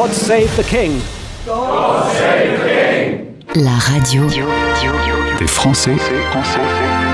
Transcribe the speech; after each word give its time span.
God 0.00 0.12
Save 0.12 0.56
the 0.56 0.64
King. 0.64 0.92
God 1.44 2.04
Save 2.12 2.60
the 2.60 3.54
King. 3.54 3.64
La 3.64 3.72
radio 3.72 4.28
des 5.40 5.46
Français 5.48 5.96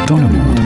dans 0.06 0.18
le 0.18 0.24
monde. 0.24 0.60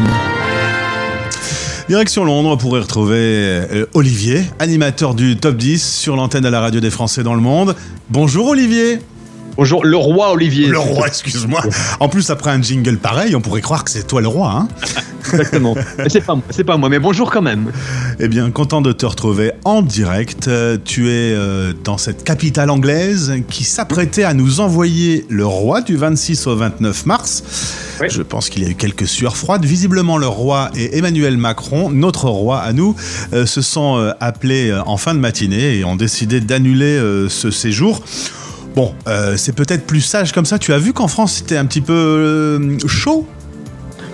Direction 1.89 2.25
Londres 2.25 2.57
pour 2.57 2.77
y 2.77 2.81
retrouver 2.81 3.19
euh, 3.21 3.87
Olivier, 3.95 4.43
animateur 4.59 5.15
du 5.15 5.37
Top 5.37 5.57
10 5.57 5.81
sur 5.81 6.17
l'antenne 6.17 6.43
de 6.43 6.49
la 6.49 6.61
radio 6.61 6.81
des 6.81 6.91
Français 6.91 7.23
dans 7.23 7.37
le 7.37 7.41
monde. 7.41 7.77
Bonjour 8.11 8.49
Olivier. 8.49 8.99
Bonjour, 9.59 9.85
le 9.85 9.97
roi 9.97 10.31
Olivier. 10.31 10.69
Le 10.69 10.79
roi, 10.79 11.09
excuse-moi. 11.09 11.61
En 11.99 12.09
plus, 12.09 12.31
après 12.31 12.53
un 12.53 12.63
jingle 12.63 12.97
pareil, 12.97 13.35
on 13.35 13.41
pourrait 13.41 13.61
croire 13.61 13.83
que 13.83 13.91
c'est 13.91 14.07
toi 14.07 14.21
le 14.21 14.29
roi. 14.29 14.53
Hein 14.53 14.69
Exactement. 15.33 15.75
c'est 16.07 16.25
pas, 16.25 16.39
pas 16.65 16.77
moi, 16.77 16.89
mais 16.89 17.01
bonjour 17.01 17.29
quand 17.29 17.43
même. 17.43 17.73
Eh 18.21 18.29
bien, 18.29 18.49
content 18.53 18.83
de 18.83 18.93
te 18.93 19.05
retrouver 19.05 19.51
en 19.65 19.83
direct. 19.83 20.49
Tu 20.85 21.09
es 21.09 21.35
euh, 21.35 21.73
dans 21.83 21.99
cette 21.99 22.23
capitale 22.23 22.71
anglaise 22.71 23.35
qui 23.51 23.65
s'apprêtait 23.65 24.23
à 24.23 24.33
nous 24.33 24.61
envoyer 24.61 25.27
le 25.29 25.45
roi 25.45 25.81
du 25.81 25.97
26 25.97 26.47
au 26.47 26.55
29 26.55 27.07
mars. 27.07 27.43
Je 28.09 28.23
pense 28.23 28.51
qu'il 28.51 28.63
y 28.63 28.67
a 28.67 28.69
eu 28.69 28.77
quelques 28.77 29.09
sueurs 29.09 29.37
froides. 29.37 29.65
Visiblement, 29.65 30.19
le 30.19 30.29
roi 30.29 30.71
et 30.77 30.99
Emmanuel 30.99 31.37
Macron, 31.37 31.91
notre 31.91 32.29
roi 32.29 32.61
à 32.61 32.73
nous, 32.73 32.95
euh, 33.33 33.45
se 33.45 33.61
sont 33.61 33.99
euh, 33.99 34.13
appelés 34.21 34.73
en 34.87 34.99
fin 34.99 35.15
de 35.17 35.21
matinée 35.21 35.79
et 35.79 35.85
ont 35.85 35.97
décidé 35.97 36.41
d'annuler 36.41 36.97
ce 37.29 37.51
séjour. 37.51 38.05
Bon, 38.75 38.95
euh, 39.07 39.37
c'est 39.37 39.53
peut-être 39.53 39.87
plus 39.87 40.01
sage 40.01 40.33
comme 40.33 40.45
ça. 40.45 40.59
Tu 40.59 40.73
as 40.73 40.79
vu 40.79 40.93
qu'en 40.93 41.09
France, 41.09 41.35
c'était 41.35 41.57
un 41.57 41.67
petit 41.67 41.81
peu 41.81 41.93
euh, 41.93 42.79
chaud? 42.87 43.27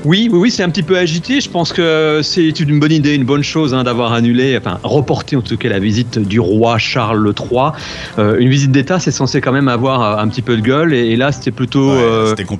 Oui, 0.04 0.28
oui, 0.30 0.38
oui, 0.38 0.50
c'est 0.50 0.62
un 0.62 0.70
petit 0.70 0.82
peu 0.82 0.96
agité. 0.96 1.40
Je 1.40 1.48
pense 1.48 1.72
que 1.72 2.20
c'est 2.22 2.60
une 2.60 2.78
bonne 2.78 2.92
idée, 2.92 3.14
une 3.14 3.24
bonne 3.24 3.42
chose 3.42 3.74
hein, 3.74 3.84
d'avoir 3.84 4.12
annulé, 4.12 4.56
enfin 4.58 4.78
reporté 4.82 5.36
en 5.36 5.42
tout 5.42 5.56
cas 5.56 5.68
la 5.68 5.78
visite 5.78 6.18
du 6.18 6.40
roi 6.40 6.78
Charles 6.78 7.32
III. 7.38 7.72
Euh, 8.18 8.38
une 8.38 8.48
visite 8.48 8.70
d'État, 8.70 8.98
c'est 9.00 9.10
censé 9.10 9.40
quand 9.40 9.52
même 9.52 9.68
avoir 9.68 10.18
un 10.18 10.28
petit 10.28 10.42
peu 10.42 10.56
de 10.56 10.62
gueule, 10.62 10.92
et, 10.92 11.16
là 11.16 11.32
c'était 11.32 11.50
plutôt 11.50 11.94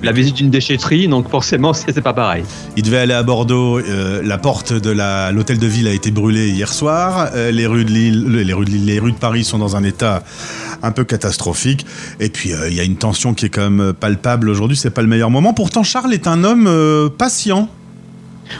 la 0.01 0.11
visite 0.11 0.35
d'une 0.35 0.49
déchetterie, 0.49 1.07
donc 1.07 1.29
forcément 1.29 1.73
c'est 1.73 2.01
pas 2.01 2.13
pareil. 2.13 2.43
Il 2.77 2.83
devait 2.83 2.97
aller 2.97 3.13
à 3.13 3.23
Bordeaux. 3.23 3.79
la 3.79 4.37
porte 4.37 4.73
de 4.73 4.91
l'hôtel 5.31 5.59
de 5.59 5.67
ville 5.67 5.87
a 5.87 5.93
été 5.93 6.11
brûlée 6.11 6.49
hier 6.49 6.71
soir. 6.71 7.29
les 7.35 7.67
rues 7.67 7.85
de 7.85 7.91
Lille, 7.91 8.25
les 8.27 8.53
rues 8.53 8.65
de 8.65 8.71
Lille, 8.71 8.85
les 8.85 8.99
rues 8.99 9.11
de 9.11 9.17
Paris 9.17 9.43
sont 9.43 9.57
dans 9.57 9.75
un 9.75 9.83
état 9.83 10.23
un 10.85 10.91
peu 10.91 11.03
catastrophique. 11.03 11.85
Et 12.19 12.29
puis 12.29 12.53
euh, 12.53 12.69
il 12.69 12.75
y 12.75 12.79
a 12.79 12.83
une 12.83 12.97
tension 12.97 13.33
qui 13.33 13.45
est 13.45 13.49
quand 13.49 13.69
même 13.69 13.93
palpable 13.93 14.49
aujourd'hui. 14.49 14.77
C'est 14.77 14.89
pas 14.89 15.01
le 15.01 15.07
meilleur 15.07 15.29
moment. 15.29 15.53
Pourtant, 15.53 15.83
Charles 15.83 16.13
est 16.13 16.27
un 16.27 16.43
homme 16.43 16.67
euh, 16.67 17.09
patient. 17.35 17.67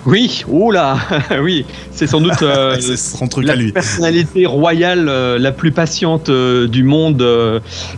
Oui, 0.06 0.44
oula, 0.50 0.98
oui, 1.42 1.64
c'est 1.92 2.08
sans 2.08 2.20
doute 2.20 2.42
euh, 2.42 2.76
son 2.98 3.28
truc 3.30 3.46
la 3.46 3.54
à 3.54 3.56
lui. 3.56 3.72
personnalité 3.72 4.46
royale 4.46 5.06
la 5.06 5.52
plus 5.54 5.72
patiente 5.72 6.30
du 6.30 6.84
monde 6.84 7.24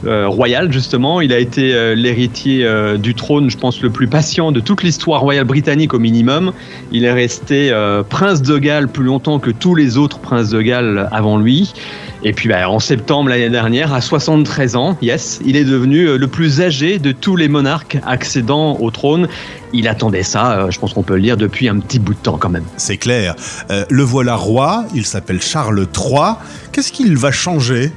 royal 0.06 0.72
justement. 0.72 1.20
Il 1.20 1.34
a 1.34 1.40
été 1.40 1.96
l'héritier 1.96 2.68
du 3.00 3.16
trône, 3.16 3.50
je 3.50 3.58
pense, 3.58 3.82
le 3.82 3.90
plus 3.90 4.08
patient 4.08 4.52
de 4.52 4.60
toute 4.60 4.84
l'histoire 4.84 5.22
royale 5.22 5.46
britannique 5.46 5.96
au 5.96 6.00
minimum. 6.00 6.52
Il 6.92 7.06
est 7.06 7.14
resté 7.14 7.72
prince 8.10 8.44
de 8.44 8.60
Galles 8.60 8.90
plus 8.90 9.06
longtemps 9.06 9.40
que 9.40 9.50
tous 9.50 9.74
les 9.74 9.98
autres 9.98 10.20
princes 10.20 10.50
de 10.50 10.62
Galles 10.62 11.10
avant 11.12 11.40
lui. 11.40 11.74
Et 12.24 12.34
puis 12.34 12.50
bah, 12.50 12.70
en 12.70 12.80
septembre 12.80 13.30
l'année 13.30 13.50
dernière, 13.50 13.94
à 13.94 14.02
73 14.02 14.76
ans, 14.76 14.98
yes, 15.02 15.40
il 15.46 15.56
est 15.56 15.64
devenu 15.64 16.08
euh, 16.08 16.18
le 16.18 16.28
plus 16.28 16.62
âgé 16.62 17.00
de 17.00 17.12
tous 17.12 17.36
les 17.36 17.48
monarques 17.48 17.98
accédant 18.06 18.78
au 18.80 18.90
trône. 18.92 19.28
Il 19.74 19.88
attendait 19.88 20.24
ça, 20.24 20.54
euh, 20.54 20.72
je 20.72 20.80
pense 20.80 20.94
qu'on 20.94 21.04
peut 21.04 21.16
le 21.16 21.22
dire, 21.22 21.38
depuis 21.38 21.70
un 21.70 21.80
petit 21.80 22.00
bout 22.00 22.14
de 22.14 22.20
temps 22.20 22.38
quand 22.38 22.50
même. 22.50 22.64
C'est 22.78 22.98
clair. 22.98 23.36
Euh, 23.70 23.86
le 23.90 24.04
voilà 24.04 24.36
roi, 24.36 24.86
il 24.96 25.06
s'appelle 25.06 25.42
Charles 25.42 25.86
III. 25.96 26.36
Qu'est-ce 26.72 26.92
qu'il 26.92 27.16
va 27.18 27.32
changer 27.32 27.92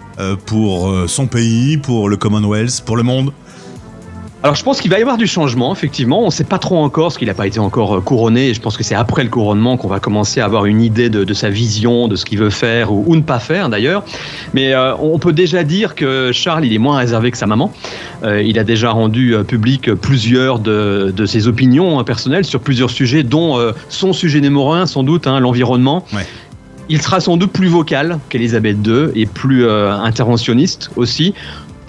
pour 0.44 0.94
son 1.06 1.27
pays, 1.27 1.78
pour 1.78 2.10
le 2.10 2.18
Commonwealth, 2.18 2.82
pour 2.84 2.98
le 2.98 3.02
monde? 3.02 3.32
Alors 4.42 4.55
je 4.55 4.64
pense 4.64 4.80
qu'il 4.80 4.90
va 4.90 4.98
y 4.98 5.02
avoir 5.02 5.18
du 5.18 5.27
changement, 5.27 5.70
effectivement. 5.70 6.23
On 6.23 6.27
ne 6.27 6.30
sait 6.30 6.45
pas 6.45 6.58
trop 6.58 6.78
encore, 6.78 7.06
parce 7.06 7.18
qu'il 7.18 7.28
n'a 7.28 7.34
pas 7.34 7.46
été 7.46 7.58
encore 7.58 7.96
euh, 7.96 8.01
couronné. 8.01 8.48
Et 8.48 8.55
je 8.55 8.61
pense 8.61 8.78
que 8.78 8.83
c'est 8.83 8.95
après 8.95 9.23
le 9.23 9.28
couronnement 9.28 9.77
qu'on 9.77 9.89
va 9.89 10.01
commencer 10.01 10.40
à 10.40 10.46
avoir 10.46 10.64
une 10.64 10.80
idée 10.80 11.11
de, 11.11 11.34
sa 11.34 11.51
vision, 11.51 12.08
de 12.08 12.17
ce 12.17 12.24
qu'il 12.24 12.39
veut 12.39 12.48
faire 12.48 12.90
ou, 12.90 13.14
ne 13.14 13.20
pas 13.20 13.39
faire 13.39 13.68
d'ailleurs. 13.68 14.02
Mais 14.55 14.73
euh, 14.73 14.96
on 14.96 15.18
peut 15.18 15.34
déjà 15.34 15.62
dire 15.62 15.95
que 15.95 16.33
Charles, 16.33 16.64
il 16.64 16.73
est 16.73 16.78
moins 16.78 16.96
réservé 16.96 17.30
que 17.30 17.36
sa 17.36 17.46
maman. 17.46 17.70
Euh, 18.23 18.42
il 18.42 18.58
a 18.58 18.64
déjà 18.64 18.90
rendu 18.92 19.34
public 19.46 19.92
plusieurs 19.92 20.58
de, 20.58 21.12
ses 21.27 21.46
opinions 21.46 21.98
hein, 21.98 22.05
personnelles 22.05 22.46
sur 22.46 22.61
plusieurs 22.61 22.90
sujets, 22.90 23.22
dont 23.22 23.58
son 23.90 24.14
sujet 24.14 24.40
numéro 24.40 24.72
un, 24.72 24.86
sans 24.86 25.02
doute, 25.02 25.27
hein, 25.27 25.39
l'environnement. 25.40 26.07
Il 26.89 27.01
sera 27.02 27.20
sans 27.20 27.36
doute 27.36 27.52
plus 27.52 27.68
vocal 27.68 28.18
qu'Elisabeth 28.30 28.78
II 28.84 29.11
et 29.14 29.27
plus 29.27 29.68
interventionniste 29.68 30.90
aussi 30.96 31.34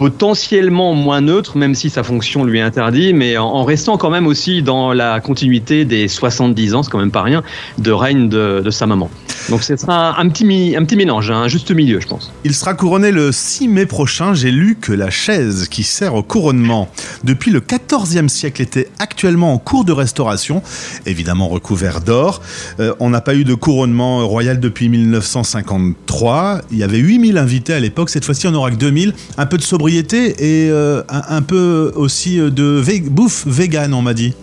potentiellement 0.01 0.95
moins 0.95 1.22
neutre, 1.22 1.57
même 1.57 1.75
si 1.75 1.91
sa 1.91 2.01
fonction 2.01 2.44
lui 2.44 2.57
est 2.57 2.63
interdite, 2.63 3.13
mais 3.13 3.38
en, 3.38 3.63
restant 3.63 3.97
quand 3.97 4.09
même 4.09 4.25
aussi 4.25 4.63
dans 4.63 4.94
la 4.94 5.19
continuité 5.19 5.85
des 5.85 6.07
70 6.07 6.73
ans, 6.73 6.81
c'est 6.81 6.89
quand 6.89 6.97
même 6.97 7.12
pas 7.12 7.22
rien, 7.22 7.44
de 7.78 7.91
règne 7.91 8.28
de, 8.28 8.67
sa 8.72 8.88
maman. 8.88 9.12
Donc 9.50 9.62
ce 9.62 9.75
sera 9.75 10.19
un, 10.19 10.29
petit, 10.29 10.44
mélange, 10.44 11.29
un 11.29 11.47
juste 11.47 11.69
milieu, 11.69 12.00
je 12.00 12.07
pense. 12.07 12.31
Il 12.44 12.56
sera 12.56 12.73
couronné 12.73 13.12
le 13.12 13.31
6 13.31 13.67
mai 13.67 13.85
prochain. 13.85 14.34
J'ai 14.34 14.50
lu 14.50 14.75
que 14.81 14.91
la 14.91 15.12
chaise 15.12 15.67
qui 15.69 15.84
sert 15.84 16.16
au 16.16 16.23
couronnement 16.23 16.89
depuis 17.23 17.51
le 17.51 17.59
14e 17.59 18.28
siècle 18.28 18.63
était 18.63 18.89
actuellement 18.97 19.53
en 19.53 19.59
cours 19.59 19.85
de 19.85 19.91
restauration, 19.91 20.63
évidemment 21.06 21.47
recouvert 21.47 22.01
d'or. 22.01 22.41
Euh, 22.79 22.95
on 23.00 23.12
n'a 23.12 23.22
pas 23.22 23.35
eu 23.35 23.44
de 23.44 23.53
couronnement 23.53 24.28
royal 24.28 24.59
depuis 24.59 24.89
1953. 24.89 26.62
Il 26.72 26.79
y 26.79 26.83
avait 26.83 26.97
8000 26.97 27.38
invités 27.38 27.73
à 27.73 27.79
l'époque. 27.79 28.09
Cette 28.09 28.25
fois-ci, 28.25 28.47
on 28.47 28.51
n'aura 28.51 28.72
que 28.72 28.78
2000. 28.78 29.13
Un 29.38 29.45
peu 29.45 29.57
de 29.57 29.63
sobriété 29.63 29.91
et 29.97 30.69
euh, 30.69 31.03
un, 31.09 31.41
peu 31.41 31.91
aussi 31.96 32.40
euh, 32.40 32.50
de 32.50 32.81
bouffe 33.09 33.46
vegan, 33.46 33.94
on 33.94 34.02
m'a 34.02 34.13
dit. 34.13 34.34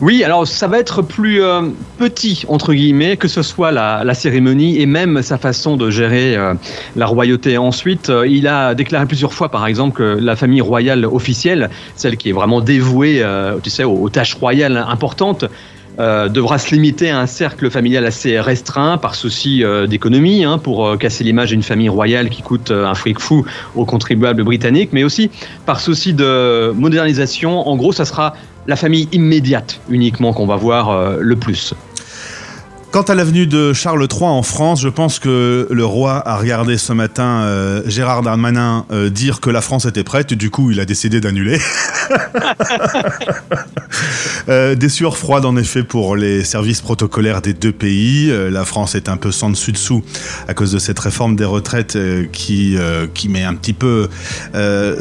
Oui, 0.00 0.24
alors 0.24 0.46
ça 0.46 0.66
va 0.66 0.78
être 0.78 1.02
plus 1.02 1.42
euh, 1.42 1.62
petit, 1.98 2.44
entre 2.48 2.72
guillemets, 2.72 3.18
que 3.18 3.28
ce 3.28 3.42
soit 3.42 3.70
la, 3.70 4.14
cérémonie 4.14 4.80
et 4.80 4.86
même 4.86 5.20
sa 5.20 5.36
façon 5.36 5.76
de 5.76 5.90
gérer 5.90 6.38
la 6.96 7.06
royauté. 7.06 7.58
Ensuite, 7.58 8.10
il 8.26 8.48
a 8.48 8.74
déclaré 8.74 9.04
plusieurs 9.04 9.34
fois, 9.34 9.50
par 9.50 9.66
exemple, 9.66 9.98
que 9.98 10.18
la 10.18 10.36
famille 10.36 10.62
royale 10.62 11.04
officielle, 11.04 11.68
celle 11.96 12.16
qui 12.16 12.30
est 12.30 12.32
vraiment 12.32 12.62
dévouée 12.62 13.22
tu 13.62 13.68
sais, 13.68 13.84
aux 13.84 14.08
tâches 14.08 14.34
royales 14.34 14.82
importantes, 14.88 15.44
euh, 15.98 16.28
devra 16.28 16.58
se 16.58 16.74
limiter 16.74 17.10
à 17.10 17.20
un 17.20 17.26
cercle 17.26 17.70
familial 17.70 18.06
assez 18.06 18.40
restreint 18.40 18.96
par 18.96 19.14
souci 19.14 19.64
euh, 19.64 19.86
d'économie, 19.86 20.44
hein, 20.44 20.58
pour 20.58 20.86
euh, 20.86 20.96
casser 20.96 21.24
l'image 21.24 21.50
d'une 21.50 21.62
famille 21.62 21.88
royale 21.88 22.30
qui 22.30 22.42
coûte 22.42 22.70
un 22.70 22.94
fric 22.94 23.18
fou 23.18 23.44
aux 23.74 23.84
contribuables 23.84 24.44
britanniques, 24.44 24.90
mais 24.92 25.04
aussi 25.04 25.30
par 25.66 25.80
souci 25.80 26.14
de 26.14 26.72
modernisation. 26.72 27.68
En 27.68 27.76
gros, 27.76 27.92
ça 27.92 28.04
sera 28.04 28.34
la 28.66 28.76
famille 28.76 29.08
immédiate 29.12 29.80
uniquement 29.88 30.32
qu'on 30.32 30.46
va 30.46 30.56
voir 30.56 31.18
le 31.18 31.36
plus. 31.36 31.74
Quant 32.90 33.02
à 33.02 33.14
l'avenue 33.14 33.46
de 33.46 33.72
Charles 33.72 34.08
III 34.10 34.24
en 34.24 34.42
France, 34.42 34.80
je 34.80 34.88
pense 34.88 35.20
que 35.20 35.68
le 35.70 35.84
roi 35.84 36.26
a 36.26 36.36
regardé 36.36 36.76
ce 36.76 36.92
matin 36.92 37.42
euh, 37.42 37.82
Gérard 37.86 38.22
Darmanin 38.22 38.84
euh, 38.90 39.10
dire 39.10 39.38
que 39.38 39.48
la 39.48 39.60
France 39.60 39.84
était 39.84 40.02
prête, 40.02 40.34
du 40.34 40.50
coup 40.50 40.72
il 40.72 40.80
a 40.80 40.84
décidé 40.84 41.20
d'annuler. 41.20 41.60
euh, 44.48 44.74
des 44.74 44.88
sueurs 44.88 45.16
froides 45.16 45.44
en 45.44 45.56
effet 45.56 45.84
pour 45.84 46.16
les 46.16 46.42
services 46.42 46.80
protocolaires 46.80 47.42
des 47.42 47.54
deux 47.54 47.70
pays. 47.70 48.32
La 48.50 48.64
France 48.64 48.96
est 48.96 49.08
un 49.08 49.16
peu 49.16 49.30
sans 49.30 49.50
dessus 49.50 49.70
dessous 49.70 50.02
à 50.48 50.54
cause 50.54 50.72
de 50.72 50.80
cette 50.80 50.98
réforme 50.98 51.36
des 51.36 51.44
retraites 51.44 51.96
qui, 52.32 52.76
qui 53.14 53.28
met 53.28 53.44
un 53.44 53.54
petit 53.54 53.72
peu 53.72 54.08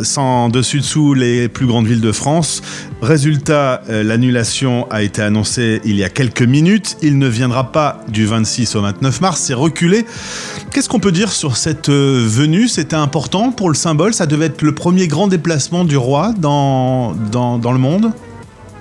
sans 0.04 0.50
dessus 0.50 0.80
dessous 0.80 1.16
les 1.16 1.50
plus 1.50 1.66
grandes 1.66 1.88
villes 1.88 2.02
de 2.02 2.12
France. 2.12 2.62
Résultat, 3.02 3.82
l'annulation 3.88 4.88
a 4.92 5.02
été 5.02 5.22
annoncée 5.22 5.82
il 5.86 5.96
y 5.96 6.04
a 6.04 6.10
quelques 6.10 6.44
minutes. 6.44 6.98
Il 7.02 7.18
ne 7.18 7.28
viendra 7.28 7.72
pas 7.72 7.79
du 8.08 8.26
26 8.26 8.76
au 8.76 8.82
29 8.82 9.22
mars, 9.22 9.42
c'est 9.42 9.54
reculé. 9.54 10.06
Qu'est-ce 10.72 10.90
qu'on 10.90 11.00
peut 11.00 11.12
dire 11.12 11.32
sur 11.32 11.58
cette 11.58 11.90
euh, 11.90 12.26
venue? 12.28 12.68
C'était 12.68 12.96
important 12.96 13.52
pour 13.52 13.70
le 13.70 13.76
symbole? 13.76 14.14
Ça 14.14 14.26
devait 14.26 14.48
être 14.48 14.62
le 14.62 14.74
premier 14.74 15.08
grand 15.08 15.28
déplacement 15.28 15.86
du 15.86 15.98
roi 15.98 16.34
dans, 16.38 17.14
dans, 17.32 17.58
dans 17.58 17.72
le 17.72 17.80
monde? 17.80 18.12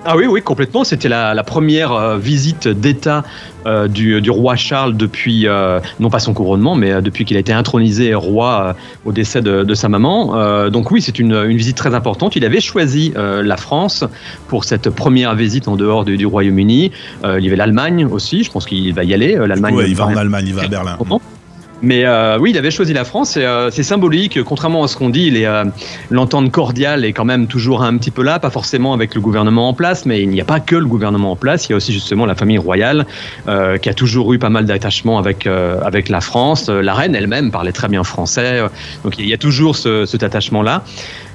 Ah 0.05 0.15
oui, 0.15 0.25
oui, 0.27 0.41
complètement. 0.41 0.83
C'était 0.83 1.09
la, 1.09 1.43
première 1.43 1.91
euh, 1.91 2.17
visite 2.17 2.67
d'État 2.67 3.23
euh, 3.65 3.87
du, 3.87 4.29
roi 4.29 4.55
Charles 4.55 4.95
depuis, 4.95 5.47
non 5.99 6.09
pas 6.09 6.19
son 6.19 6.33
couronnement, 6.33 6.75
mais 6.75 7.01
depuis 7.01 7.25
qu'il 7.25 7.37
a 7.37 7.39
été 7.39 7.53
intronisé 7.53 8.13
roi 8.13 8.75
au 9.05 9.11
décès 9.11 9.41
de, 9.41 9.73
sa 9.73 9.89
maman. 9.89 10.69
donc 10.69 10.91
oui, 10.91 11.01
c'est 11.01 11.19
une, 11.19 11.45
visite 11.47 11.77
très 11.77 11.93
importante. 11.93 12.35
Il 12.35 12.45
avait 12.45 12.61
choisi 12.61 13.13
la 13.15 13.57
France 13.57 14.03
pour 14.47 14.63
cette 14.63 14.89
première 14.89 15.35
visite 15.35 15.67
en 15.67 15.75
dehors 15.75 16.05
du, 16.05 16.25
Royaume-Uni. 16.25 16.91
il 17.23 17.43
y 17.43 17.47
avait 17.47 17.55
l'Allemagne 17.55 18.05
aussi, 18.05 18.43
je 18.43 18.51
pense 18.51 18.65
qu'il 18.65 18.93
va 18.93 19.03
y 19.03 19.13
aller. 19.13 19.35
L'Allemagne. 19.35 19.83
il 19.87 19.95
va 19.95 20.05
en 20.07 20.15
Allemagne, 20.15 20.45
il 20.47 20.53
va 20.53 20.63
à 20.63 20.67
Berlin. 20.67 20.97
Mais 21.81 22.05
euh, 22.05 22.37
oui, 22.39 22.51
il 22.51 22.57
avait 22.57 22.71
choisi 22.71 22.93
la 22.93 23.05
France. 23.05 23.35
Euh, 23.37 23.69
c'est 23.71 23.83
symbolique. 23.83 24.43
Contrairement 24.43 24.83
à 24.83 24.87
ce 24.87 24.97
qu'on 24.97 25.09
dit, 25.09 25.31
euh, 25.45 25.65
l'entente 26.09 26.51
cordiale 26.51 27.05
est 27.05 27.13
quand 27.13 27.25
même 27.25 27.47
toujours 27.47 27.83
un 27.83 27.97
petit 27.97 28.11
peu 28.11 28.23
là, 28.23 28.39
pas 28.39 28.49
forcément 28.49 28.93
avec 28.93 29.15
le 29.15 29.21
gouvernement 29.21 29.69
en 29.69 29.73
place, 29.73 30.05
mais 30.05 30.21
il 30.21 30.29
n'y 30.29 30.41
a 30.41 30.45
pas 30.45 30.59
que 30.59 30.75
le 30.75 30.85
gouvernement 30.85 31.31
en 31.31 31.35
place. 31.35 31.67
Il 31.67 31.71
y 31.71 31.73
a 31.73 31.77
aussi 31.77 31.93
justement 31.93 32.25
la 32.25 32.35
famille 32.35 32.57
royale 32.57 33.05
qui 33.81 33.89
a 33.89 33.93
toujours 33.93 34.33
eu 34.33 34.39
pas 34.39 34.49
mal 34.49 34.65
d'attachements 34.65 35.17
avec 35.17 35.47
avec 35.47 36.09
la 36.09 36.21
France. 36.21 36.69
La 36.69 36.93
reine 36.93 37.15
elle-même 37.15 37.51
parlait 37.51 37.71
très 37.71 37.87
bien 37.87 38.03
français. 38.03 38.61
donc 39.03 39.17
il 39.17 39.27
y 39.27 39.33
a 39.33 39.37
toujours 39.37 39.75
ce, 39.75 40.05
cet 40.05 40.23
attachement-là. 40.23 40.83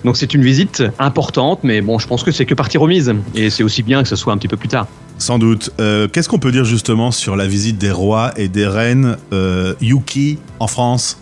Donc 0.05 0.17
c'est 0.17 0.35
une 0.35 0.43
visite 0.43 0.83
importante, 0.99 1.61
mais 1.63 1.81
bon, 1.81 1.99
je 1.99 2.07
pense 2.07 2.23
que 2.23 2.31
c'est 2.31 2.45
que 2.45 2.55
partie 2.55 2.79
remise. 2.79 3.15
Et 3.35 3.51
c'est 3.51 3.63
aussi 3.63 3.83
bien 3.83 4.03
que 4.03 4.09
ce 4.09 4.17
soit 4.17 4.33
un 4.33 4.37
petit 4.37 4.49
peu 4.49 4.57
plus 4.57 4.69
tard. 4.69 4.87
Sans 5.19 5.39
doute. 5.39 5.71
Euh, 5.81 6.09
qu'est-ce 6.09 6.29
qu'on 6.29 6.39
peut 6.39 6.53
dire 6.53 6.65
justement 6.65 7.11
sur 7.11 7.37
la 7.37 7.47
visite 7.47 7.79
des 7.79 7.91
rois 7.91 8.33
et 8.37 8.49
des 8.49 8.67
reines 8.67 9.17
euh, 9.33 9.75
Yuki 9.81 10.39
en 10.61 10.67
France? 10.67 11.19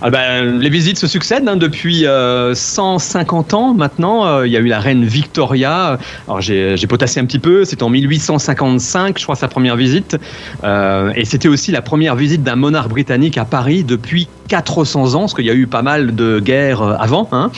Ah 0.00 0.10
ben, 0.10 0.58
les 0.58 0.70
visites 0.70 0.98
se 0.98 1.06
succèdent 1.06 1.48
hein, 1.48 1.56
depuis 1.56 2.06
150 2.54 3.52
euh, 3.52 3.56
ans 3.56 3.74
maintenant. 3.74 4.26
Euh, 4.26 4.46
il 4.46 4.52
y 4.52 4.56
a 4.56 4.60
eu 4.60 4.66
la 4.66 4.80
reine 4.80 5.04
Victoria. 5.04 5.98
Alors 6.26 6.40
j'ai 6.40 6.76
potassé 6.88 7.20
un 7.20 7.24
petit 7.24 7.38
peu. 7.38 7.64
C'était 7.64 7.82
en 7.82 7.90
1855, 7.90 9.18
je 9.18 9.24
crois, 9.24 9.34
sa 9.34 9.48
première 9.48 9.76
visite. 9.76 10.16
Euh, 10.64 11.12
et 11.16 11.24
c'était 11.24 11.48
aussi 11.48 11.72
la 11.72 11.82
première 11.82 12.14
visite 12.14 12.42
d'un 12.42 12.56
monarque 12.56 12.90
britannique 12.90 13.38
à 13.38 13.44
Paris 13.44 13.84
depuis 13.84 14.28
400 14.48 15.14
ans, 15.14 15.20
parce 15.20 15.34
qu'il 15.34 15.44
y 15.44 15.50
a 15.50 15.54
eu 15.54 15.66
pas 15.66 15.82
mal 15.82 16.14
de 16.14 16.40
guerres 16.40 16.82
avant. 16.82 17.28
Hein. 17.32 17.50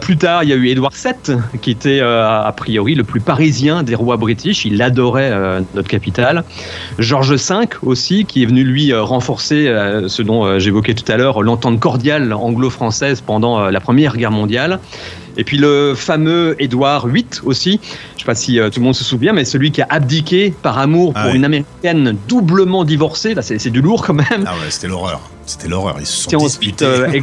plus 0.00 0.16
tard, 0.16 0.42
il 0.42 0.48
y 0.48 0.52
a 0.54 0.56
eu 0.56 0.68
Édouard 0.68 0.94
VII, 0.94 1.36
qui 1.60 1.70
était 1.70 2.00
a 2.00 2.50
priori 2.56 2.94
le 2.94 3.04
plus 3.04 3.20
parisien 3.20 3.82
des 3.82 3.94
rois 3.94 4.16
british. 4.16 4.64
Il 4.64 4.80
adorait 4.80 5.60
notre 5.74 5.88
capitale. 5.88 6.44
George 6.98 7.34
V 7.34 7.66
aussi, 7.82 8.24
qui 8.24 8.42
est 8.42 8.46
venu 8.46 8.64
lui 8.64 8.94
renforcer 8.94 9.70
ce 10.06 10.22
dont 10.22 10.58
j'évoquais 10.58 10.94
tout 10.94 11.12
à 11.12 11.18
l'heure 11.18 11.33
l'entente 11.42 11.80
cordiale 11.80 12.32
anglo-française 12.32 13.20
pendant 13.20 13.58
euh, 13.58 13.70
la 13.70 13.80
Première 13.80 14.16
Guerre 14.16 14.30
mondiale. 14.30 14.78
Et 15.36 15.44
puis 15.44 15.58
le 15.58 15.94
fameux 15.96 16.54
Édouard 16.60 17.08
VIII 17.08 17.26
aussi, 17.44 17.80
je 17.82 18.14
ne 18.14 18.18
sais 18.20 18.24
pas 18.24 18.34
si 18.34 18.60
euh, 18.60 18.70
tout 18.70 18.80
le 18.80 18.84
monde 18.84 18.94
se 18.94 19.04
souvient, 19.04 19.32
mais 19.32 19.44
celui 19.44 19.72
qui 19.72 19.82
a 19.82 19.86
abdiqué 19.90 20.54
par 20.62 20.78
amour 20.78 21.12
pour 21.12 21.22
ah 21.24 21.34
une 21.34 21.44
américaine 21.44 22.16
doublement 22.28 22.84
divorcée, 22.84 23.34
là 23.34 23.42
c'est 23.42 23.70
du 23.70 23.80
lourd 23.80 24.06
quand 24.06 24.14
même. 24.14 24.44
Ah 24.46 24.52
ouais, 24.52 24.70
c'était 24.70 24.88
l'horreur. 24.88 25.20
C'était 25.46 25.68
l'horreur, 25.68 25.96
ils 25.98 26.06
se 26.06 26.30
sont 26.30 26.36
disputés. 26.38 26.86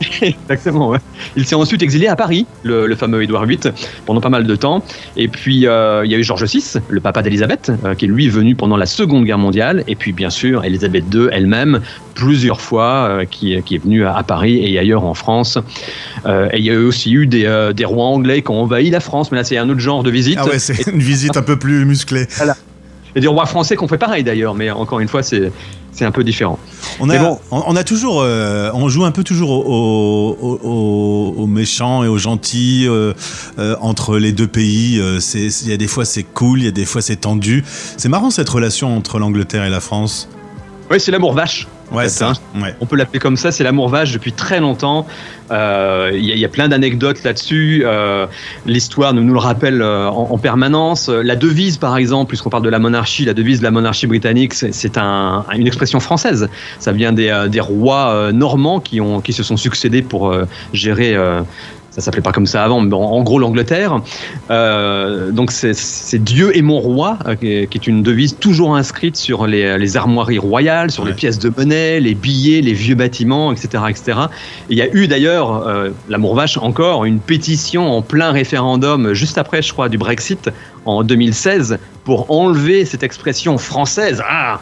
Exactement. 0.22 0.94
Il 1.36 1.46
s'est 1.46 1.54
ensuite 1.54 1.82
exilé 1.82 2.06
à 2.08 2.16
Paris, 2.16 2.46
le, 2.62 2.94
fameux 2.94 3.22
Édouard 3.22 3.46
VIII, 3.46 3.58
pendant 4.04 4.20
pas 4.20 4.28
mal 4.28 4.46
de 4.46 4.56
temps. 4.56 4.82
Et 5.16 5.28
puis 5.28 5.66
euh, 5.66 6.02
il 6.04 6.10
y 6.10 6.14
a 6.14 6.18
eu 6.18 6.24
Georges 6.24 6.44
VI, 6.44 6.74
le 6.88 7.00
papa 7.00 7.22
d'Élisabeth, 7.22 7.72
euh, 7.84 7.94
qui 7.94 8.06
est 8.06 8.08
lui 8.08 8.28
venu 8.28 8.54
pendant 8.54 8.76
la 8.76 8.86
Seconde 8.86 9.24
Guerre 9.24 9.38
mondiale. 9.38 9.84
Et 9.88 9.96
puis 9.96 10.12
bien 10.12 10.30
sûr 10.30 10.64
Élisabeth 10.64 11.04
II 11.12 11.28
elle-même, 11.32 11.80
plusieurs 12.14 12.60
fois, 12.60 13.08
euh, 13.08 13.24
qui, 13.24 13.54
est 13.54 13.82
venue 13.82 14.04
à, 14.04 14.22
Paris 14.22 14.60
et 14.64 14.78
ailleurs 14.78 15.04
en 15.04 15.14
France. 15.14 15.58
et 16.26 16.58
il 16.58 16.64
y 16.64 16.70
a 16.70 16.78
aussi 16.78 17.12
eu 17.12 17.26
des, 17.26 17.46
rois 17.84 18.06
anglais 18.06 18.42
qui 18.42 18.50
ont 18.50 18.62
envahi 18.62 18.90
la 18.90 19.00
France, 19.00 19.30
mais 19.30 19.38
là 19.38 19.44
c'est 19.44 19.58
un 19.58 19.68
autre 19.68 19.80
genre 19.80 20.02
de 20.02 20.10
visite. 20.10 20.38
Ah 20.40 20.46
ouais, 20.46 20.58
c'est 20.58 20.86
une 20.90 21.00
visite 21.00 21.36
un 21.36 21.42
peu 21.42 21.56
plus 21.56 21.84
musclée. 21.84 22.26
Voilà. 22.36 22.56
Et 23.16 23.20
des 23.20 23.26
rois 23.26 23.46
français 23.46 23.76
qui 23.76 23.82
ont 23.82 23.88
fait 23.88 23.98
pareil 23.98 24.22
d'ailleurs, 24.22 24.54
mais 24.54 24.70
encore 24.70 25.00
une 25.00 25.08
fois 25.08 25.24
c'est 25.24 25.50
c'est 25.90 26.04
un 26.04 26.10
peu 26.10 26.22
différent. 26.22 26.58
On 27.00 27.08
a, 27.08 27.38
on, 27.50 27.74
a 27.74 27.82
toujours, 27.82 28.20
euh, 28.20 28.70
on 28.74 28.90
joue 28.90 29.06
un 29.06 29.12
peu 29.12 29.24
toujours 29.24 29.66
aux, 29.66 31.46
méchants 31.46 32.04
et 32.04 32.08
aux 32.08 32.18
gentils 32.18 32.84
euh, 32.86 33.14
euh, 33.58 33.76
entre 33.80 34.18
les 34.18 34.32
deux 34.32 34.46
pays. 34.46 35.00
Il 35.34 35.68
y 35.68 35.72
a 35.72 35.76
des 35.78 35.86
fois 35.86 36.04
c'est 36.04 36.22
cool, 36.22 36.60
il 36.60 36.64
y 36.66 36.68
a 36.68 36.72
des 36.72 36.84
fois 36.84 37.00
c'est 37.00 37.16
tendu. 37.16 37.64
C'est 37.96 38.10
marrant 38.10 38.30
cette 38.30 38.50
relation 38.50 38.94
entre 38.94 39.18
l'Angleterre 39.18 39.64
et 39.64 39.70
la 39.70 39.80
France. 39.80 40.28
Oui, 40.90 41.00
c'est 41.00 41.10
l'amour 41.10 41.32
vache. 41.32 41.66
Ouais, 41.92 42.08
ça. 42.08 42.32
Hein. 42.56 42.72
On 42.80 42.86
peut 42.86 42.96
l'appeler 42.96 43.18
comme 43.18 43.36
ça. 43.36 43.52
C'est 43.52 43.64
l'amour 43.64 43.88
vache 43.88 44.12
depuis 44.12 44.32
très 44.32 44.60
longtemps. 44.60 45.06
Euh, 45.52 46.10
il 46.12 46.24
y, 46.24 46.44
a 46.44 46.48
plein 46.48 46.68
d'anecdotes 46.68 47.22
là-dessus. 47.22 47.84
Euh, 47.84 48.26
l'histoire 48.66 49.14
nous, 49.14 49.22
nous 49.22 49.32
le 49.32 49.38
rappelle 49.38 49.80
euh, 49.80 50.08
en, 50.08 50.38
permanence. 50.38 51.08
La 51.08 51.36
devise, 51.36 51.76
par 51.76 51.96
exemple, 51.96 52.28
puisqu'on 52.28 52.50
parle 52.50 52.64
de 52.64 52.68
la 52.68 52.80
monarchie, 52.80 53.24
la 53.24 53.34
devise 53.34 53.60
de 53.60 53.64
la 53.64 53.70
monarchie 53.70 54.06
britannique, 54.06 54.54
c'est 54.54 54.98
un, 54.98 55.44
une 55.54 55.66
expression 55.66 56.00
française. 56.00 56.48
Ça 56.80 56.92
vient 56.92 57.12
des, 57.12 57.46
des 57.48 57.60
rois 57.60 58.32
normands 58.32 58.80
qui, 58.80 59.00
ont, 59.00 59.20
qui 59.20 59.32
se 59.32 59.42
sont 59.42 59.56
succédés 59.56 60.02
pour 60.02 60.34
gérer 60.72 61.16
ça 61.96 62.02
s'appelait 62.02 62.22
pas 62.22 62.32
comme 62.32 62.46
ça 62.46 62.62
avant, 62.62 62.82
mais 62.82 62.94
en, 62.94 63.22
gros 63.22 63.38
l'Angleterre. 63.38 64.02
Euh, 64.50 65.30
donc 65.30 65.50
c'est 65.50 66.22
Dieu 66.22 66.54
et 66.54 66.60
mon 66.60 66.78
roi, 66.78 67.18
euh, 67.26 67.34
qui, 67.36 67.48
est, 67.48 67.86
une 67.86 68.02
devise 68.02 68.36
toujours 68.36 68.76
inscrite 68.76 69.16
sur 69.16 69.46
les, 69.46 69.96
armoiries 69.96 70.38
royales, 70.38 70.90
sur 70.90 71.06
les 71.06 71.14
pièces 71.14 71.38
de 71.38 71.50
monnaie, 71.56 72.00
les 72.00 72.14
billets, 72.14 72.60
les 72.60 72.74
vieux 72.74 72.96
bâtiments, 72.96 73.50
etc. 73.50 73.84
etc. 73.88 74.18
il 74.68 74.76
y 74.76 74.82
a 74.82 74.94
eu 74.94 75.08
d'ailleurs, 75.08 75.66
euh, 75.66 75.88
l'amour 76.10 76.34
vache 76.34 76.58
encore, 76.58 77.06
une 77.06 77.18
pétition 77.18 77.90
en 77.90 78.02
plein 78.02 78.30
référendum, 78.30 79.14
juste 79.14 79.38
après 79.38 79.62
je 79.62 79.72
crois 79.72 79.88
du 79.88 79.96
Brexit, 79.96 80.50
en 80.86 81.04
2016, 81.04 81.78
pour 82.04 82.30
enlever 82.30 82.84
cette 82.84 83.02
expression 83.02 83.58
française, 83.58 84.22
ah, 84.26 84.60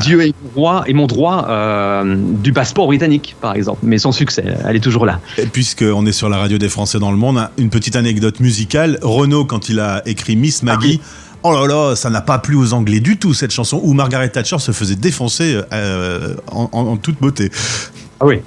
Dieu 0.00 0.26
est 0.26 0.34
mon 0.42 0.60
roi 0.60 0.84
et 0.86 0.94
mon 0.94 1.06
droit 1.06 1.46
euh, 1.48 2.16
du 2.16 2.52
passeport 2.52 2.86
britannique, 2.86 3.36
par 3.40 3.54
exemple. 3.54 3.80
Mais 3.82 3.98
sans 3.98 4.12
succès, 4.12 4.44
elle 4.66 4.76
est 4.76 4.80
toujours 4.80 5.06
là. 5.06 5.20
Puisqu'on 5.52 6.06
est 6.06 6.12
sur 6.12 6.28
la 6.28 6.38
radio 6.38 6.58
des 6.58 6.68
Français 6.70 6.98
dans 6.98 7.10
le 7.10 7.18
monde, 7.18 7.38
hein, 7.38 7.50
une 7.58 7.70
petite 7.70 7.96
anecdote 7.96 8.40
musicale. 8.40 8.98
Renaud, 9.02 9.44
quand 9.44 9.68
il 9.68 9.78
a 9.78 10.02
écrit 10.06 10.36
Miss 10.36 10.60
ah 10.62 10.66
Maggie, 10.66 11.00
Oh 11.42 11.52
là 11.52 11.66
là, 11.68 11.94
ça 11.94 12.10
n'a 12.10 12.22
pas 12.22 12.40
plu 12.40 12.56
aux 12.56 12.72
Anglais 12.72 12.98
du 12.98 13.18
tout 13.18 13.32
cette 13.32 13.52
chanson 13.52 13.80
où 13.84 13.92
Margaret 13.92 14.28
Thatcher 14.30 14.58
se 14.58 14.72
faisait 14.72 14.96
défoncer 14.96 15.60
euh, 15.72 16.34
en, 16.50 16.96
toute 16.96 17.20
beauté. 17.20 17.52
Ah 18.18 18.26
oui, 18.26 18.40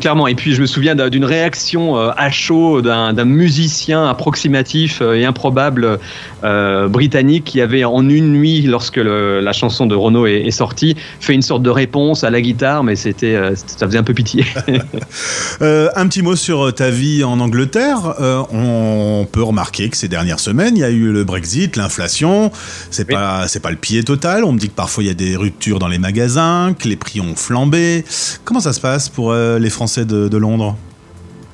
clairement. 0.00 0.26
Et 0.26 0.34
puis 0.34 0.54
je 0.54 0.60
me 0.60 0.66
souviens 0.66 0.94
d'une 1.08 1.24
réaction 1.24 1.98
euh, 1.98 2.10
à 2.16 2.30
chaud 2.30 2.82
d'un 2.82 3.24
musicien 3.24 4.08
approximatif 4.08 5.00
euh, 5.02 5.14
et 5.14 5.24
improbable 5.24 5.98
euh, 6.44 6.88
britannique 6.88 7.44
qui 7.44 7.60
avait 7.60 7.84
en 7.84 8.08
une 8.08 8.32
nuit, 8.32 8.62
lorsque 8.62 8.96
la 8.96 9.52
chanson 9.52 9.86
de 9.86 9.94
Renault 9.94 10.26
est, 10.26 10.50
sortie, 10.50 10.96
fait 11.20 11.34
une 11.34 11.42
sorte 11.42 11.62
de 11.62 11.70
réponse 11.70 12.24
à 12.24 12.30
la 12.30 12.40
guitare, 12.40 12.84
mais 12.84 12.96
c'était 12.96 13.34
ça 13.54 13.86
faisait 13.86 13.98
un 13.98 14.02
peu 14.02 14.14
pitié. 14.14 14.44
un 15.60 16.08
petit 16.08 16.22
mot 16.22 16.36
sur 16.36 16.72
ta 16.74 16.90
vie 16.90 17.24
en 17.24 17.40
Angleterre. 17.40 18.14
on 18.52 19.26
peut 19.30 19.42
remarquer 19.42 19.88
que 19.88 19.96
ces 19.96 20.08
dernières 20.08 20.40
semaines, 20.40 20.76
il 20.76 20.80
y 20.80 20.84
a 20.84 20.90
eu 20.90 21.12
le 21.12 21.24
Brexit, 21.24 21.76
l'inflation. 21.76 22.50
C'est 22.90 23.08
pas 23.08 23.48
c'est 23.48 23.60
pas 23.60 23.70
le 23.70 23.76
pied 23.76 24.04
total. 24.04 24.44
On 24.44 24.52
me 24.52 24.58
dit 24.58 24.68
que 24.68 24.74
parfois 24.74 25.02
il 25.02 25.08
y 25.08 25.10
a 25.10 25.14
des 25.14 25.36
ruptures 25.36 25.78
dans 25.78 25.88
les 25.88 25.98
magasins, 25.98 26.74
que 26.78 26.88
les 26.88 26.96
prix 26.96 27.20
ont 27.20 27.36
flambé. 27.36 28.04
Comment 28.44 28.60
ça 28.60 28.72
se 28.72 28.80
passe 28.80 29.08
pour 29.08 29.33
euh, 29.34 29.58
les 29.58 29.70
Français 29.70 30.04
de, 30.04 30.36
Londres 30.36 30.76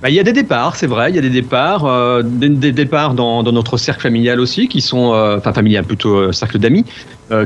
bah, 0.02 0.08
il 0.08 0.14
y 0.14 0.20
a 0.20 0.22
des 0.22 0.32
départs, 0.32 0.76
c'est 0.76 0.86
vrai, 0.86 1.10
il 1.10 1.16
y 1.16 1.18
a 1.18 1.20
des 1.20 1.28
départs, 1.28 1.84
euh, 1.84 2.22
des, 2.24 2.72
départs 2.72 3.12
dans, 3.12 3.42
notre 3.42 3.76
cercle 3.76 4.00
familial 4.00 4.40
aussi, 4.40 4.66
qui 4.66 4.80
sont, 4.80 5.12
euh, 5.12 5.36
enfin 5.36 5.52
familial 5.52 5.84
plutôt 5.84 6.32
cercle 6.32 6.58
d'amis, 6.58 6.86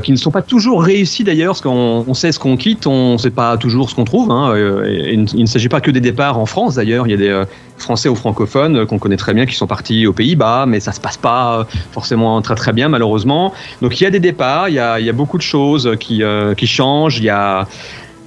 qui 0.01 0.11
ne 0.11 0.17
sont 0.17 0.31
pas 0.31 0.41
toujours 0.41 0.81
réussis 0.81 1.23
d'ailleurs, 1.23 1.49
parce 1.49 1.61
qu'on 1.61 2.13
sait 2.13 2.31
ce 2.31 2.39
qu'on 2.39 2.55
quitte, 2.55 2.87
on 2.87 3.13
ne 3.13 3.17
sait 3.17 3.29
pas 3.29 3.57
toujours 3.57 3.89
ce 3.89 3.95
qu'on 3.95 4.05
trouve. 4.05 4.31
Hein, 4.31 4.55
il 4.57 5.25
ne 5.35 5.45
s'agit 5.45 5.67
pas 5.67 5.81
que 5.81 5.91
des 5.91 5.99
départs 5.99 6.39
en 6.39 6.47
France 6.47 6.75
d'ailleurs, 6.75 7.05
il 7.07 7.11
y 7.11 7.13
a 7.13 7.17
des 7.17 7.43
Français 7.77 8.09
ou 8.09 8.15
francophones 8.15 8.87
qu'on 8.87 8.97
connaît 8.99 9.17
très 9.17 9.33
bien 9.33 9.45
qui 9.45 9.53
sont 9.53 9.67
partis 9.67 10.07
aux 10.07 10.13
Pays-Bas, 10.13 10.65
mais 10.65 10.79
ça 10.79 10.93
se 10.93 10.99
passe 11.01 11.17
pas 11.17 11.67
forcément 11.91 12.41
très 12.41 12.55
très 12.55 12.73
bien 12.73 12.87
malheureusement. 12.89 13.53
Donc 13.81 13.99
il 13.99 14.05
y 14.05 14.07
a 14.07 14.11
des 14.11 14.21
départs, 14.21 14.69
il 14.69 14.75
y 14.75 14.79
a, 14.79 15.13
beaucoup 15.13 15.37
de 15.37 15.43
choses 15.43 15.91
qui, 15.99 16.23
qui 16.57 16.67
changent, 16.67 17.19
il 17.19 17.25
y 17.25 17.29
a 17.29 17.67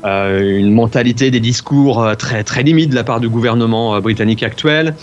une 0.05 0.73
mentalité 0.73 1.31
des 1.31 1.41
discours 1.41 2.03
euh, 2.03 2.15
très, 2.15 2.45
très 2.45 2.63
limite 2.63 2.91
de 2.91 2.95
la 2.95 3.05
part 3.05 3.21
du 3.21 3.29
gouvernement 3.29 3.95
euh, 3.95 4.01
britannique 4.01 4.43
actuel, 4.43 4.95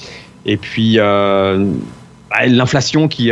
et 0.45 0.57
puis 0.57 0.97
bah, 0.97 2.45
l'inflation 2.47 3.07
qui, 3.07 3.31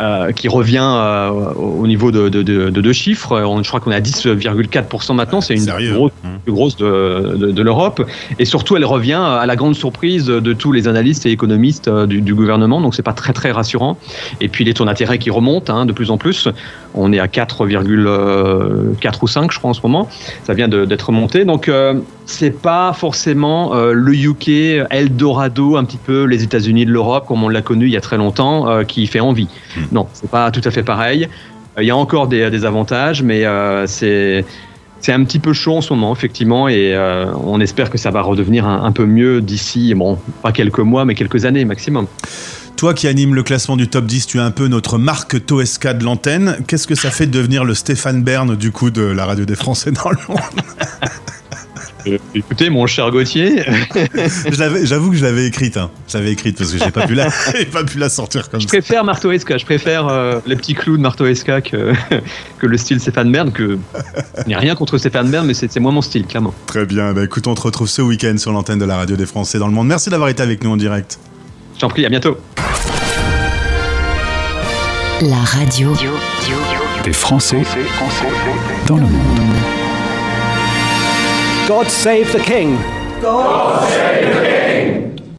euh, 0.00 0.32
qui 0.32 0.48
revient 0.48 0.82
euh, 0.82 1.52
au 1.54 1.86
niveau 1.86 2.10
de, 2.10 2.28
de, 2.28 2.42
de, 2.42 2.68
de 2.68 2.80
deux 2.80 2.92
chiffres. 2.92 3.40
On, 3.42 3.62
je 3.62 3.68
crois 3.68 3.78
qu'on 3.78 3.92
est 3.92 3.94
à 3.94 4.00
10,4% 4.00 5.14
maintenant. 5.14 5.40
C'est 5.40 5.54
une 5.54 5.64
grosse, 5.64 6.10
mmh. 6.24 6.28
plus 6.42 6.52
grosse 6.52 6.76
de, 6.76 7.52
de 7.52 7.62
l'Europe. 7.62 8.04
Et 8.40 8.44
surtout, 8.44 8.76
elle 8.76 8.84
revient 8.84 9.22
à 9.22 9.46
la 9.46 9.54
grande 9.54 9.76
surprise 9.76 10.26
de 10.26 10.52
tous 10.52 10.72
les 10.72 10.88
analystes 10.88 11.26
et 11.26 11.30
économistes 11.30 11.86
euh, 11.86 12.06
du, 12.06 12.22
du 12.22 12.34
gouvernement. 12.34 12.80
Donc, 12.80 12.96
c'est 12.96 13.04
pas 13.04 13.12
très 13.12 13.32
très 13.32 13.52
rassurant. 13.52 13.96
Et 14.40 14.48
puis, 14.48 14.64
les 14.64 14.74
taux 14.74 14.84
d'intérêt 14.84 15.18
qui 15.18 15.30
remontent 15.30 15.72
hein, 15.72 15.86
de 15.86 15.92
plus 15.92 16.10
en 16.10 16.18
plus. 16.18 16.48
On 16.94 17.12
est 17.12 17.18
à 17.18 17.26
4,4 17.26 19.14
ou 19.22 19.26
5, 19.26 19.52
je 19.52 19.58
crois, 19.58 19.70
en 19.70 19.74
ce 19.74 19.80
moment. 19.82 20.08
Ça 20.44 20.54
vient 20.54 20.68
d'être 20.68 21.06
remonté. 21.08 21.44
Donc, 21.44 21.68
c'est 22.26 22.50
pas 22.50 22.92
forcément 22.92 23.74
euh, 23.74 23.92
le 23.92 24.14
UK, 24.14 24.86
Eldorado, 24.90 25.76
un 25.76 25.84
petit 25.84 25.98
peu 25.98 26.24
les 26.24 26.42
États-Unis 26.42 26.86
de 26.86 26.90
l'Europe, 26.90 27.26
comme 27.26 27.42
on 27.42 27.48
l'a 27.48 27.62
connu 27.62 27.86
il 27.86 27.92
y 27.92 27.96
a 27.96 28.00
très 28.00 28.16
longtemps, 28.16 28.68
euh, 28.68 28.84
qui 28.84 29.06
fait 29.06 29.20
envie. 29.20 29.48
Hmm. 29.76 29.82
Non, 29.92 30.06
c'est 30.12 30.30
pas 30.30 30.50
tout 30.50 30.62
à 30.64 30.70
fait 30.70 30.82
pareil. 30.82 31.28
Euh, 31.76 31.82
il 31.82 31.86
y 31.86 31.90
a 31.90 31.96
encore 31.96 32.28
des, 32.28 32.50
des 32.50 32.64
avantages, 32.64 33.22
mais 33.22 33.44
c'est 33.86 34.44
c'est 35.00 35.12
un 35.12 35.22
petit 35.24 35.38
peu 35.38 35.52
chaud 35.52 35.76
en 35.76 35.80
ce 35.82 35.92
moment, 35.92 36.14
effectivement, 36.14 36.66
et 36.66 36.96
on 37.44 37.60
espère 37.60 37.90
que 37.90 37.98
ça 37.98 38.10
va 38.10 38.22
redevenir 38.22 38.66
un, 38.66 38.84
un 38.84 38.92
peu 38.92 39.04
mieux 39.04 39.42
d'ici, 39.42 39.92
bon, 39.92 40.18
pas 40.40 40.50
quelques 40.50 40.78
mois, 40.78 41.04
mais 41.04 41.14
quelques 41.14 41.44
années 41.44 41.66
maximum. 41.66 42.06
Toi 42.84 42.92
qui 42.92 43.08
anime 43.08 43.34
le 43.34 43.42
classement 43.42 43.78
du 43.78 43.88
top 43.88 44.04
10, 44.04 44.26
tu 44.26 44.36
es 44.36 44.40
un 44.42 44.50
peu 44.50 44.68
notre 44.68 44.98
Marc 44.98 45.46
Toesca 45.46 45.94
de 45.94 46.04
l'antenne. 46.04 46.58
Qu'est-ce 46.68 46.86
que 46.86 46.94
ça 46.94 47.10
fait 47.10 47.24
de 47.24 47.30
devenir 47.30 47.64
le 47.64 47.72
Stéphane 47.72 48.22
Bern 48.22 48.56
du 48.56 48.72
coup 48.72 48.90
de 48.90 49.00
la 49.00 49.24
radio 49.24 49.46
des 49.46 49.54
Français 49.54 49.90
dans 49.90 50.10
le 50.10 50.18
monde 50.28 50.38
euh, 52.06 52.18
écoutez, 52.34 52.68
mon 52.68 52.86
cher 52.86 53.10
Gauthier. 53.10 53.64
J'avoue 54.82 55.10
que 55.12 55.16
je 55.16 55.24
l'avais 55.24 55.46
écrite. 55.46 55.78
Hein. 55.78 55.90
Je 56.06 56.18
l'avais 56.18 56.32
écrite 56.32 56.58
parce 56.58 56.72
que 56.72 56.78
j'ai 56.78 56.90
pas 56.90 57.06
pu 57.06 57.14
la, 57.14 57.30
pas 57.72 57.84
pu 57.84 57.96
la 57.96 58.10
sortir 58.10 58.50
comme 58.50 58.60
je 58.60 58.66
ça. 58.66 58.76
Je 58.76 58.80
préfère 58.82 59.02
Martoesca. 59.02 59.56
Je 59.56 59.64
préfère 59.64 60.08
euh, 60.08 60.40
les 60.44 60.54
petits 60.54 60.74
clous 60.74 60.98
de 60.98 61.02
Martoesca 61.02 61.62
que, 61.62 61.94
que 62.58 62.66
le 62.66 62.76
style 62.76 63.00
Stéphane 63.00 63.32
Bern. 63.32 63.50
Que 63.50 63.78
il 64.40 64.48
n'y 64.48 64.54
a 64.54 64.58
rien 64.58 64.74
contre 64.74 64.98
Stéphane 64.98 65.30
Bern, 65.30 65.46
mais 65.46 65.54
c'est 65.54 65.74
moins 65.80 65.92
mon 65.92 66.02
style, 66.02 66.26
clairement. 66.26 66.52
Très 66.66 66.84
bien. 66.84 67.14
Bah, 67.14 67.24
écoute, 67.24 67.46
on 67.46 67.54
te 67.54 67.62
retrouve 67.62 67.88
ce 67.88 68.02
week-end 68.02 68.36
sur 68.36 68.52
l'antenne 68.52 68.78
de 68.78 68.84
la 68.84 68.98
radio 68.98 69.16
des 69.16 69.24
Français 69.24 69.58
dans 69.58 69.68
le 69.68 69.72
monde. 69.72 69.86
Merci 69.86 70.10
d'avoir 70.10 70.28
été 70.28 70.42
avec 70.42 70.62
nous 70.62 70.70
en 70.70 70.76
direct. 70.76 71.18
Je 71.76 71.80
t'en 71.80 71.88
prie. 71.88 72.04
À 72.04 72.10
bientôt. 72.10 72.36
La 75.22 75.36
radio 75.36 75.92
des 77.04 77.12
Français 77.12 77.62
dans 78.86 78.96
le 78.96 79.02
monde. 79.02 79.12
God 81.68 81.88
save 81.88 82.32
the 82.32 82.42
King. 82.42 82.76
God 83.22 83.80
save 83.88 84.34
the 84.34 84.42
King. 84.44 84.63